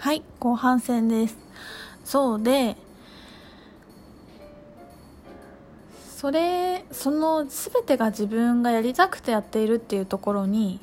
[0.00, 1.36] はい後半戦です
[2.06, 2.74] そうで
[6.16, 10.80] それその全てが自分がやりたくてやっているっていうところに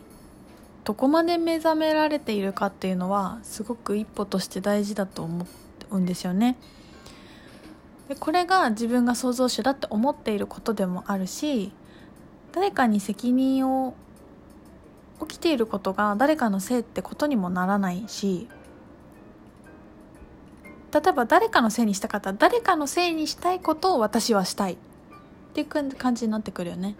[0.83, 5.47] どこまで目覚められているかっていうのはすごく一歩として大事だと思
[5.89, 6.55] うんですよね。
[8.09, 11.71] でこれが自分が創造主だって思っていることでもあるし
[12.52, 13.95] 誰かに責任を
[15.21, 18.47] 起きていることが誰かのせいってことにもならないし
[20.94, 24.73] 例えば誰かのせいにしたかったら誰かのせいにしたいことを私はしたい。
[24.73, 24.77] っ
[25.54, 26.96] ていう感じになってくるよね。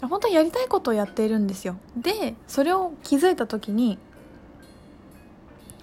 [0.00, 1.76] 本当にやりたいことをやっているんですよ。
[1.96, 3.98] でそれを気づいた時に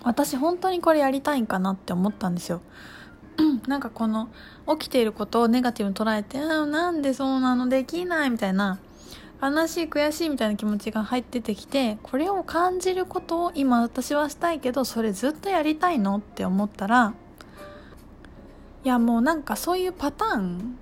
[0.04, 2.62] 私本当にこれやりたいんかなって思ったんですよ。
[3.68, 4.30] なんかこの
[4.80, 7.70] 起きていることをネガティブに捉えてあなんでそうなの？
[7.70, 8.32] できない？
[8.32, 8.80] みたいな。
[9.42, 17.16] 悲しい悔しいみたいな気持ちが入っててきてこれを感じることを今私はしたいけどそれずっとやりたいのって思ったら
[18.84, 20.78] いやもうなんかそういうパターン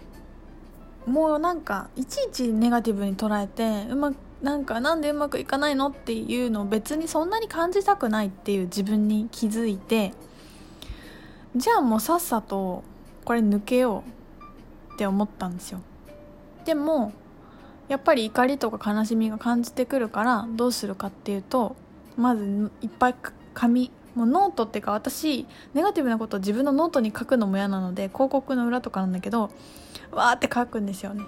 [1.06, 10.14] もうなんかいちいちネガティブに捉えてうまなんかなんでうまくいかないのっていうのを別にそんなに感じたくないっていう自分に気づいて
[11.56, 12.84] じゃあもうさっさと
[13.26, 14.04] これ抜けよ
[14.92, 15.82] うって思ったんですよ。
[16.66, 17.14] でも
[17.90, 21.76] やっぱり怒りとか悲しみが感じてくるからどうするかっていうと
[22.16, 23.16] まずいっぱい
[23.54, 29.50] 紙もうノートっていうか私ネガティブなことを自分のノートに書くのも嫌なので広告の裏とかなんだけど
[30.12, 31.24] わーって書くんですよね。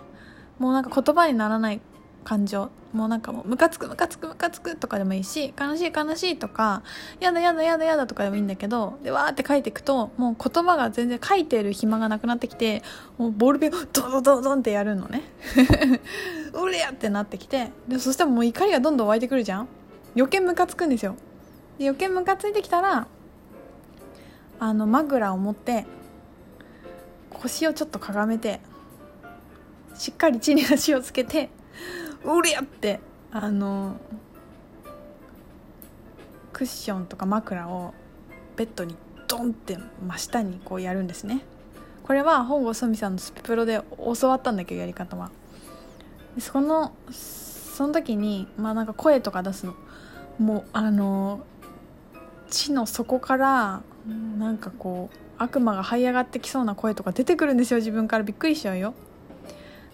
[0.59, 1.81] もうなんか言葉にならない
[2.24, 2.70] 感情。
[2.94, 6.84] もうなんかもうムカつくムカつくムカつくとかでもいいし悲しい悲しいとか
[7.22, 12.84] やだやだやだやだとかでもいいんだけどでわーって書いていくともう言葉が全然書いてる暇がなくなってきて
[13.18, 13.78] もうボールペンド
[14.12, 15.24] ドドドンってやるのね。
[16.54, 19.68] うれやってなってきてでそしたらもう怒りがどんどん湧いてくるじゃん。
[20.16, 21.16] 余計ムカつくんですよ。
[21.78, 23.08] で余計ムカついてきたら
[24.60, 25.86] あの枕を持って
[27.30, 28.60] 腰をちょっとかがめて
[29.96, 31.50] しっかり地に足をつけて
[32.24, 33.00] うりゃって
[33.32, 33.98] あの
[36.54, 37.94] クッションとか枕を
[38.56, 38.96] ベッドに
[39.28, 41.42] ドンって真下にこうやるんですね。
[42.04, 45.31] これは本郷ソミさんのスピプロで教わったんだけどやり方は。
[46.40, 49.74] そのその時にまあなんか声とか出すの。
[50.38, 51.42] もうあの
[52.50, 53.81] 地の底から
[54.38, 58.24] なんかこう悪魔が這い上がってきそうな声とか出てくるんですよ自分から。
[58.24, 58.94] びっくりしちゃうよ。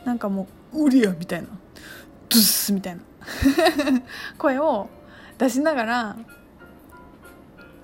[0.06, 1.50] なんかもう「うりゃ」みたいな
[2.30, 3.02] 「ドゥス」みたいな。
[4.38, 4.90] 声を
[5.38, 6.18] 出しながら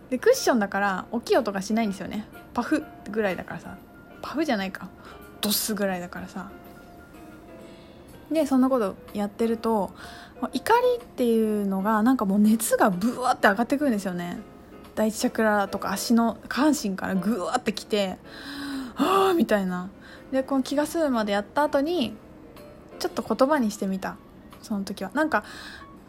[0.10, 2.26] でクッションだから大きい音がしないんですよね。
[2.54, 3.78] パフぐらいだからさ。
[4.22, 4.88] パフじゃないか。
[5.42, 6.50] ドスぐらいだからさ。
[8.32, 9.92] でそんなことやってると
[10.52, 14.40] 怒りっていうのがなんかもう熱がブワーって上がってくるんですよね。
[14.96, 18.18] 第一チャクラとか足の下半身からグワーってきて
[18.96, 19.90] ああみたいな。
[20.32, 22.16] でこの気が済むまでやった後に
[23.00, 24.16] ちょっと言葉にしてみた。
[24.64, 25.12] その時は。
[25.14, 25.44] なんか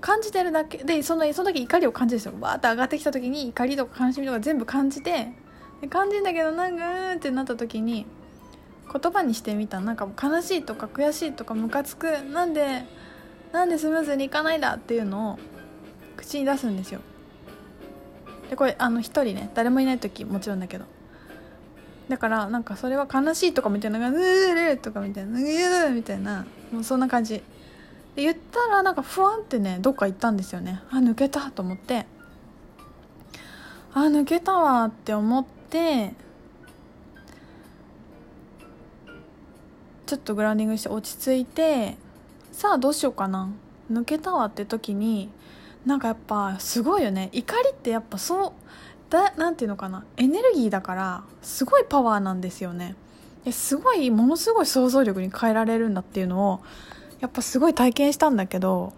[0.01, 2.33] 感じてるだけでそのその時怒りを感じるんですよ。
[2.41, 5.33] バーって上がってきた時に怒りとか悲しみとか全部感じて
[5.91, 8.07] 感じるんだけどなんかうーんってなった時に
[8.93, 9.81] 言葉にしてみた。
[9.81, 12.11] なんか悲しいとか悔しいとかムカつく。
[12.33, 12.85] なんで
[13.53, 15.39] なんでスムーズにいかないんだっていうのを
[16.17, 17.01] 口に出すんですよ。
[18.51, 20.85] でこれあの一人ね誰もいない時もちろんだけど。
[22.11, 27.43] だからなんかそれは悲しいとかみたいな「うーとかみたいな「うー」みたいなもうそんな感じ。
[28.15, 30.81] で言ったらなんか不安ってねどっか行ったんですよね。
[30.91, 32.07] あ抜けたと思って。
[33.93, 36.15] あ抜けたわって思って
[40.07, 41.97] ちょっとグラウンディングして落ち着いて
[42.51, 43.51] さあどうしようかな。
[43.91, 45.31] 抜けたわって時に
[45.85, 47.31] なんかやっぱすごいよね。
[47.33, 48.53] 怒りってやっぱそう
[49.11, 50.05] だなんていうのかな。
[50.17, 52.97] エネルギーだからすごいパワーなんですよね。
[53.51, 56.61] すごいものすごい想像力に変えられるんだっていうのを
[57.25, 58.93] やっぱすごい体験したんだけど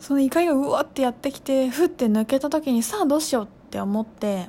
[0.00, 4.48] その怒りがうわってやってきてふって抜けた時にさあどうしようって思って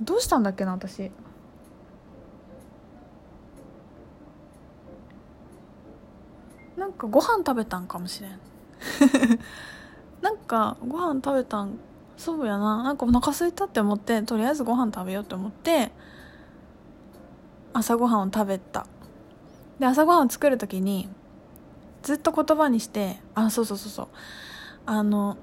[0.00, 1.10] どうしたんだっけな私。
[6.78, 8.40] なんかご飯食べたんかもしれん。
[10.22, 11.78] なんかご飯食べたん
[12.16, 12.82] そうやな。
[12.82, 15.92] なんかお腹空いたって思ってとりあえずご飯食べようって思って
[17.74, 18.86] 朝ごはんを食べた。
[19.82, 21.08] で朝ごはんを作る時に
[22.04, 24.08] ずっと言葉にしてあそうそうそうそう。
[24.86, 25.36] あの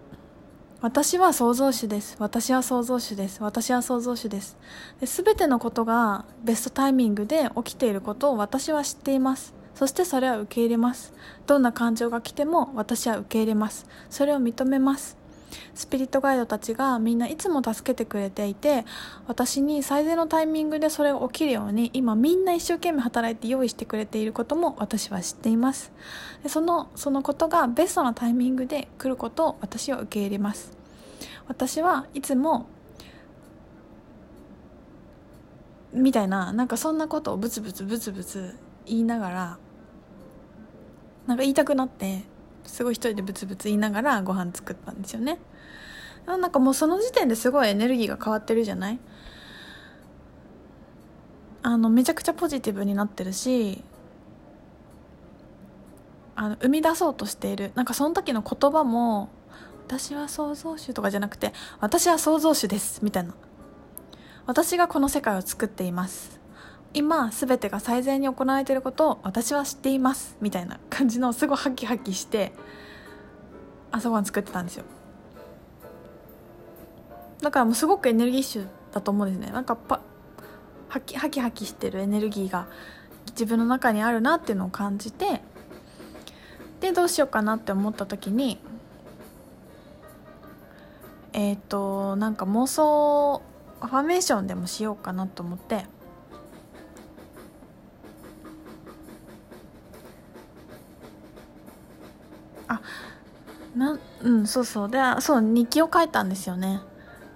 [0.80, 2.16] 私は創造主です。
[2.20, 3.44] 私は創造主です。
[3.44, 4.58] 私は創造主です。
[5.02, 9.54] で全てのことがベストタイミングで起きていることを私は知っています。
[9.76, 11.14] そしてそれは受け入れます。
[11.46, 13.88] どんな感情が来ても私は受け入れます。
[14.10, 15.19] それを認めます。
[15.74, 18.86] スピリットガイドたちがみんないつも助けてくれていて
[19.28, 25.92] 私に最善のタイミングでそれが起きるように今みんな一生懸命働いて用意してくれていることも私は知っています。
[26.44, 30.72] でそのそのことがベストなタイミングで来ることを私は受け入れます。
[31.48, 32.68] 私はいつも
[35.94, 38.56] みたいななんかそんなことをブツブツブツブツ
[38.86, 39.58] 言いながら
[41.26, 42.24] なんか言いたくなって
[42.70, 45.40] すごい一人でブツブツ言いながらご飯作ったんですよね。
[46.26, 49.00] なんかもうその時点ですごいエネルギーが変わってるじゃない？
[51.64, 53.84] あのめちゃくちゃポジティブになってるし
[56.36, 57.72] あの生み出そうとしている。
[57.76, 59.30] なんかその時の言葉も
[59.88, 63.34] 私は創造主とかじゃなくて私は創造主ですみたいな。
[64.46, 66.39] 私がこの世界を作っています。
[66.94, 72.52] 今全てが最善に行われていることを私は知っていますみたいな感じのすごいハキハキして
[73.92, 74.86] 朝ごはん作ってたんですよ。
[77.42, 79.52] だからもうすごくエネルギッシュだと思うんですね。
[79.52, 80.02] なんかパ
[80.90, 82.68] ハキハキハキしてるエネルギーが
[83.30, 85.42] 自分の中にあるなっていうのを感じて
[86.82, 88.60] でどうしようかなって思った時に
[91.34, 93.42] えっ、ー、となんか妄想
[93.82, 95.86] アファメーションでもしようかなと思って
[102.70, 102.82] あ
[103.76, 104.90] なうんそうそう。
[104.90, 106.82] でそう日記を書いたんですよね。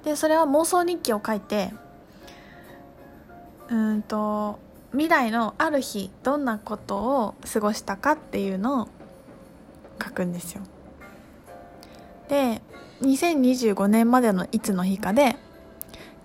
[0.05, 1.73] でそれは妄想日記を書いて
[3.69, 4.59] うんと
[4.91, 8.87] 未来のある日どんなことを過ごしたかっていうのを
[10.01, 10.61] 書くんですよ。
[12.29, 12.61] で
[13.01, 15.35] 2025年までのいつの日かで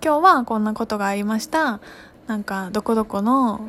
[0.03, 1.79] 今日はこんなことがありました。
[2.27, 3.61] なんかどこどこの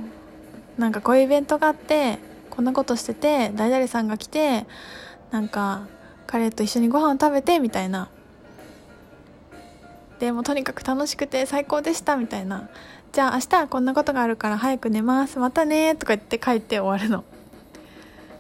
[0.77, 2.19] なんかこういうイベントがあって
[2.51, 4.67] こんなことしてて誰々さんが来て
[5.31, 5.87] なんか
[6.27, 8.09] 彼と一緒にご飯を食べてみたいな。
[10.19, 12.69] でもとにかく楽しくて最高でしたみたいな。
[13.13, 15.39] じゃあ明日はこんなことがあるから早く寝ます。
[15.39, 17.25] またねとか言って帰って終わるの。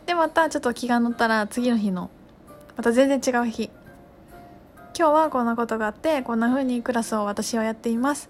[0.06, 2.10] でまたちょっと気が乗ったら次の日の
[2.76, 3.70] また全然違う日。
[4.98, 8.28] 今日はこんなことがあってこんな風にクラスを私はやっています。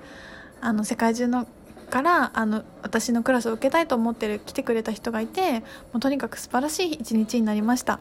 [0.60, 1.46] あの世界中の
[1.90, 5.64] からあの私のクラスを受けたいと思ってる来てくれた人がいても
[5.96, 7.98] うとにかく素晴らしい一日になりました。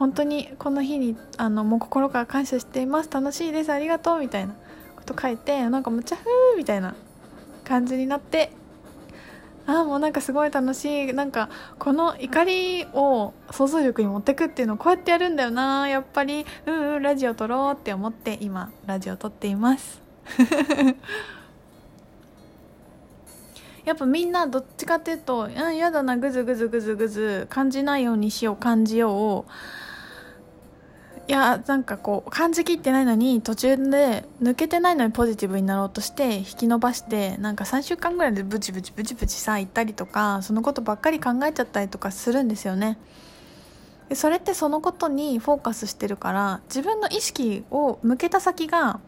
[0.00, 3.10] 本当にこの日にあのもう心から感謝しています。
[3.12, 3.70] 楽しいです。
[3.70, 4.20] ありがとう。
[4.20, 4.54] みたいな
[4.96, 6.94] こと書いてなんかむちゃふーみたいな
[7.64, 8.50] 感じになって
[9.66, 11.12] ああもうなんかすごい楽しい。
[11.12, 15.86] なんかこの怒りを想像力に持ってくっていうのをこうやってやるんだよな。
[15.86, 20.00] やっぱりうんうんラジオ撮ろうって思って今ラジオ撮っています。
[23.84, 29.52] やっぱみんなどっちかっていうと「うんやだなグズグズグズグズ感じないようにしよう感じよう」
[31.30, 42.98] いやなんかこう感じきってないのに途中で抜けてないのにポジティブになろうとして引き伸ばしてなんか3週間ぐらいでブチブチブチブチさ行ったりとかそのことばっかり考えちゃったりとかするんですよね。
[44.08, 48.98] でそれってそのことにフォーカスしてるから自分の意識を向けた先が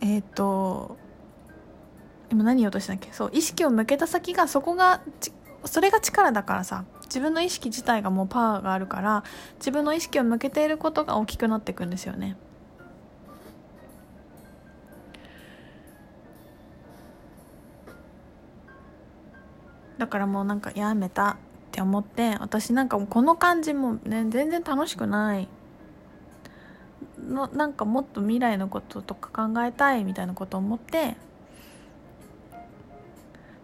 [0.00, 0.96] えっ、ー、と
[2.30, 3.12] 今何言おうとしたっけ？
[3.12, 5.02] そう意識を向けた先がそこが
[5.66, 6.86] それが力だからさ。
[7.12, 9.22] 自分の意識自体がもうパワーがあるから
[9.56, 12.38] 自分の意識を向けていることが大きくなっていくんですよね。
[19.98, 21.36] だからもうなんかやめたっ
[21.70, 25.48] て思って私なんかもうこの感じもね全然楽しくない
[27.28, 31.18] のなんかもっと未来のこととか考えたいみたいなこと思って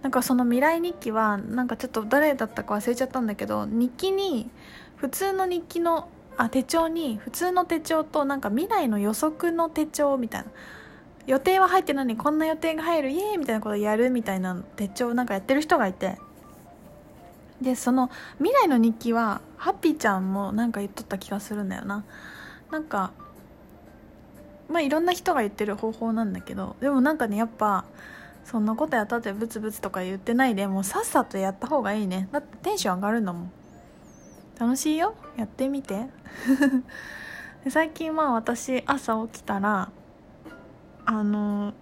[0.08, 4.48] なんかその未来日記はなんかちょっと誰だったか忘れちゃったんだけど日記に
[4.96, 10.48] 普通の日記のあ手帳に普通の手帳となんか未来の予測の手帳みたいな。
[11.26, 16.16] 予定は入ってないのにこんな予定が入るイエーイみたいなことやるみたいな手帳なんかやってる人がいて。
[17.60, 22.02] でその未来の日記はハッピーちゃんもなんか言っとった気がするんだよな。
[22.70, 23.10] なんか
[24.70, 27.84] まあいろんな人が言ってる方法なんだけどでもなんかねやっぱ
[28.50, 32.30] そんなことやったってブツブツとか言ってないでもうさっさとやった方がいいね。
[32.32, 33.52] だってテンション上がるんだもん。
[34.58, 35.14] 楽しいよ。
[35.36, 36.06] やってみて。
[37.68, 39.90] 最近まあ私朝起きたら
[41.04, 41.74] あの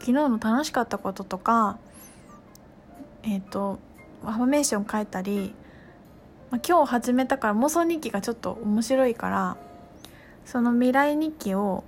[0.00, 1.78] 昨日の楽しかったこととか
[3.22, 3.78] えっ、ー、と
[4.24, 5.54] アファメーション書いたり、
[6.50, 9.56] まあ、今日始めたから妄想日記がちょっと面白いから
[10.44, 11.84] その未来日記を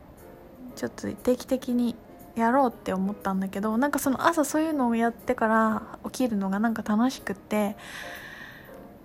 [0.76, 1.96] ちょっと定期的に
[2.36, 7.76] やろうって思ったんだけどなんかその朝そういうのをやってから起きるのがなんか楽しくって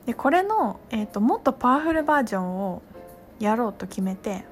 [0.06, 2.82] でこれの、えーと、もっとパワフルバージョンを
[3.40, 4.44] やろうと決めて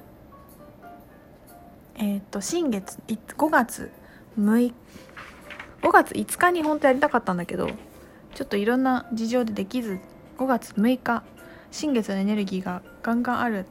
[1.96, 3.90] えっ、と新月5月
[4.38, 4.72] 6
[5.82, 7.68] 5月5日に本当やりたかったんだけど
[8.34, 9.98] ちょっといろんな事情でできず
[10.38, 11.22] 5月6日
[11.70, 13.66] 新月のエネルギーがガンガンある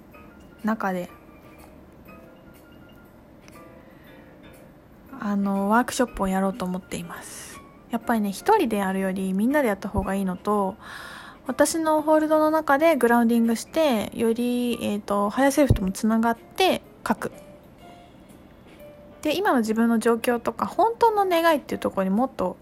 [0.63, 1.09] 中で
[5.29, 7.61] あのワークショップをやろうと思っています。
[7.91, 10.75] やっぱりね一人でやるよりみんなでやった方がいいのと
[11.45, 17.31] 私のホールドの中でグラウンディングしてより、えーと、ハイセルフともつながって書く。
[19.21, 22.57] で今の自分の状況とか本当の願いっていうところにもっと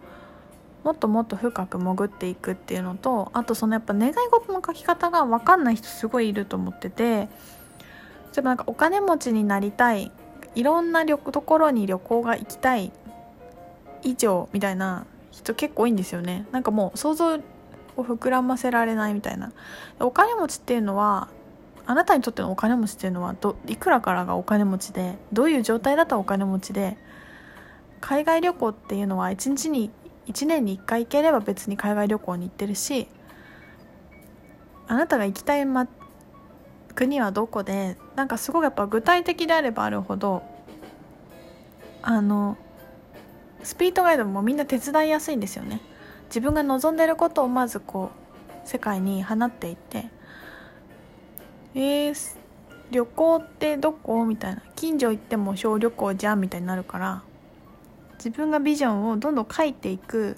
[0.83, 10.11] もっともっと深く潜っていくっていうのとあとそのやっぱ願い事の書き方が分かんない人すごいいると思ってて例えばなんかお金持ちになりたい
[10.57, 12.91] いろんなところに旅行が行きたい
[14.01, 16.47] 以上みたいな人結構多いんですよね。
[16.51, 17.39] なんかもう想像を
[17.97, 19.51] 膨らませられないみたいな。
[19.99, 21.27] お金持ちっていうのは
[21.85, 26.97] あなたにとってのお金持ちっていうのはどいくらからがお金持ちでどういう状態だったらお金持ちで
[28.01, 29.91] 海外旅行っていうのは1日に
[30.25, 33.07] 1年に1回行ければ別に海外旅行に行ってるし
[34.87, 35.87] あなたが行きたい、ま、
[36.97, 40.41] 国はどこでなんかすごくやっぱ具体的であればあるほど
[42.01, 42.57] あの
[43.61, 45.79] スピードガイドもみんな手伝いやすいんですよね。
[46.29, 48.09] 自分が望んでることをまずこ
[48.65, 50.09] う世界に放っていって
[51.75, 52.35] えー、
[52.89, 54.25] 旅行ってどこ？
[54.25, 54.63] みたいな。
[54.75, 57.21] 近所行っても小旅行じゃんみたいになるから
[58.15, 60.37] 自分がビジョンをどんどん書いていく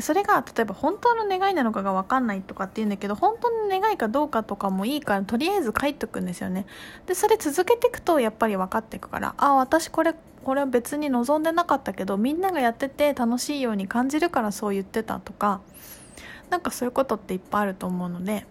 [0.00, 6.66] それが例えば本当の願いなのかが分かんないとかっていうんだけど本当の願いかどうかとかもいいからとりあえず書いとくんですよね。
[7.06, 15.60] でそれ続けていくとやっぱり分かっていくからあ私これこれは別に望んでなかったけどみんながやってて楽しいように感じるからそう言ってたとか
[16.50, 18.46] なんかそういうことっていっぱいあると思うので